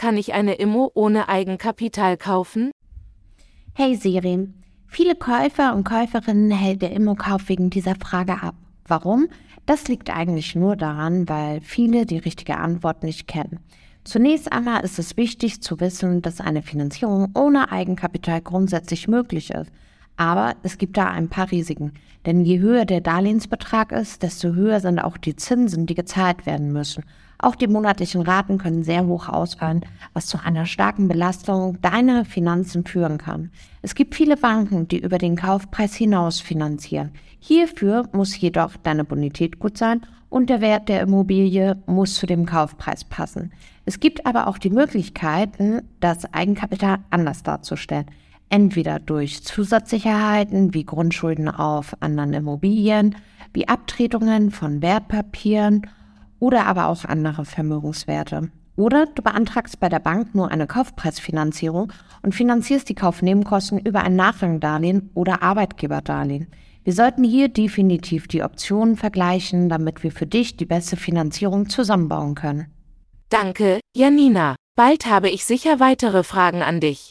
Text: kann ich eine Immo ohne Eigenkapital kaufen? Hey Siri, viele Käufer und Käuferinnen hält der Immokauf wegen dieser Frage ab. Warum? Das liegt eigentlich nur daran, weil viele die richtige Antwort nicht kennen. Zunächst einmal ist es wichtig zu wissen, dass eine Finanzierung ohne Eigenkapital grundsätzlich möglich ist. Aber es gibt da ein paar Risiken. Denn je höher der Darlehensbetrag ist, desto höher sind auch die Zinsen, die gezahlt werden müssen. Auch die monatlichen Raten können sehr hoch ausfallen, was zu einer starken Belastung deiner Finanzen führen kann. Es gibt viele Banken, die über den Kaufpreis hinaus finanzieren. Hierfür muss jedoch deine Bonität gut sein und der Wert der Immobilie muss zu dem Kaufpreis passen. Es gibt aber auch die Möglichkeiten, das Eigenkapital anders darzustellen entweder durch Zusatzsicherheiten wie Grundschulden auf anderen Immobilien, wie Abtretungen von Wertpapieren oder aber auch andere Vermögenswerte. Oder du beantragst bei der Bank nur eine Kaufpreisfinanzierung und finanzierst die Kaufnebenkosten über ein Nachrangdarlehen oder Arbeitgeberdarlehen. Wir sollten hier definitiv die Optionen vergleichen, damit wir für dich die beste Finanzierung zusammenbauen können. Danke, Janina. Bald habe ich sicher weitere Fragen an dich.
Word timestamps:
kann 0.00 0.16
ich 0.16 0.32
eine 0.32 0.54
Immo 0.54 0.90
ohne 0.94 1.28
Eigenkapital 1.28 2.16
kaufen? 2.16 2.70
Hey 3.74 3.96
Siri, 3.96 4.48
viele 4.86 5.14
Käufer 5.14 5.74
und 5.74 5.84
Käuferinnen 5.84 6.50
hält 6.52 6.80
der 6.80 6.92
Immokauf 6.92 7.50
wegen 7.50 7.68
dieser 7.68 7.96
Frage 7.96 8.42
ab. 8.42 8.54
Warum? 8.86 9.28
Das 9.66 9.88
liegt 9.88 10.08
eigentlich 10.08 10.54
nur 10.54 10.74
daran, 10.74 11.28
weil 11.28 11.60
viele 11.60 12.06
die 12.06 12.16
richtige 12.16 12.56
Antwort 12.56 13.02
nicht 13.02 13.28
kennen. 13.28 13.60
Zunächst 14.02 14.50
einmal 14.50 14.82
ist 14.84 14.98
es 14.98 15.18
wichtig 15.18 15.60
zu 15.60 15.80
wissen, 15.80 16.22
dass 16.22 16.40
eine 16.40 16.62
Finanzierung 16.62 17.32
ohne 17.34 17.70
Eigenkapital 17.70 18.40
grundsätzlich 18.40 19.06
möglich 19.06 19.50
ist. 19.50 19.70
Aber 20.20 20.54
es 20.62 20.76
gibt 20.76 20.98
da 20.98 21.06
ein 21.06 21.30
paar 21.30 21.50
Risiken. 21.50 21.94
Denn 22.26 22.44
je 22.44 22.58
höher 22.58 22.84
der 22.84 23.00
Darlehensbetrag 23.00 23.90
ist, 23.90 24.22
desto 24.22 24.52
höher 24.52 24.78
sind 24.80 24.98
auch 24.98 25.16
die 25.16 25.34
Zinsen, 25.34 25.86
die 25.86 25.94
gezahlt 25.94 26.44
werden 26.44 26.74
müssen. 26.74 27.04
Auch 27.38 27.54
die 27.54 27.68
monatlichen 27.68 28.20
Raten 28.20 28.58
können 28.58 28.82
sehr 28.82 29.06
hoch 29.06 29.30
ausfallen, 29.30 29.80
was 30.12 30.26
zu 30.26 30.36
einer 30.44 30.66
starken 30.66 31.08
Belastung 31.08 31.80
deiner 31.80 32.26
Finanzen 32.26 32.84
führen 32.84 33.16
kann. 33.16 33.50
Es 33.80 33.94
gibt 33.94 34.14
viele 34.14 34.36
Banken, 34.36 34.86
die 34.88 34.98
über 34.98 35.16
den 35.16 35.36
Kaufpreis 35.36 35.94
hinaus 35.94 36.38
finanzieren. 36.38 37.12
Hierfür 37.38 38.06
muss 38.12 38.38
jedoch 38.38 38.76
deine 38.76 39.04
Bonität 39.04 39.58
gut 39.58 39.78
sein 39.78 40.02
und 40.28 40.50
der 40.50 40.60
Wert 40.60 40.90
der 40.90 41.00
Immobilie 41.00 41.78
muss 41.86 42.16
zu 42.16 42.26
dem 42.26 42.44
Kaufpreis 42.44 43.04
passen. 43.04 43.52
Es 43.86 44.00
gibt 44.00 44.26
aber 44.26 44.48
auch 44.48 44.58
die 44.58 44.68
Möglichkeiten, 44.68 45.80
das 46.00 46.30
Eigenkapital 46.34 46.98
anders 47.08 47.42
darzustellen 47.42 48.04
entweder 48.50 48.98
durch 48.98 49.42
Zusatzsicherheiten 49.42 50.74
wie 50.74 50.84
Grundschulden 50.84 51.48
auf 51.48 51.96
anderen 52.00 52.34
Immobilien, 52.34 53.16
wie 53.54 53.68
Abtretungen 53.68 54.50
von 54.50 54.82
Wertpapieren 54.82 55.86
oder 56.38 56.66
aber 56.66 56.88
auch 56.88 57.04
andere 57.04 57.44
Vermögenswerte. 57.44 58.50
Oder 58.76 59.06
du 59.06 59.22
beantragst 59.22 59.80
bei 59.80 59.88
der 59.88 59.98
Bank 59.98 60.34
nur 60.34 60.50
eine 60.50 60.66
Kaufpreisfinanzierung 60.66 61.92
und 62.22 62.34
finanzierst 62.34 62.88
die 62.88 62.94
Kaufnebenkosten 62.94 63.78
über 63.78 64.02
ein 64.02 64.16
Nachrangdarlehen 64.16 65.10
oder 65.14 65.42
Arbeitgeberdarlehen. 65.42 66.48
Wir 66.82 66.94
sollten 66.94 67.24
hier 67.24 67.48
definitiv 67.48 68.26
die 68.26 68.42
Optionen 68.42 68.96
vergleichen, 68.96 69.68
damit 69.68 70.02
wir 70.02 70.12
für 70.12 70.26
dich 70.26 70.56
die 70.56 70.64
beste 70.64 70.96
Finanzierung 70.96 71.68
zusammenbauen 71.68 72.34
können. 72.34 72.68
Danke, 73.28 73.80
Janina. 73.94 74.56
Bald 74.76 75.06
habe 75.06 75.28
ich 75.28 75.44
sicher 75.44 75.78
weitere 75.78 76.24
Fragen 76.24 76.62
an 76.62 76.80
dich. 76.80 77.10